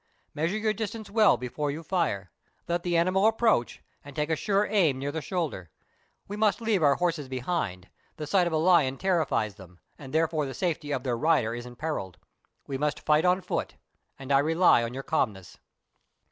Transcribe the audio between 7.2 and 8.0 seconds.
behind;